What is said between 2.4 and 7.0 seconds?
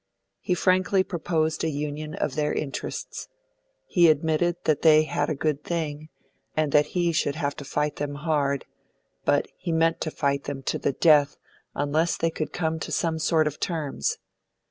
interests. He admitted that they had a good thing, and that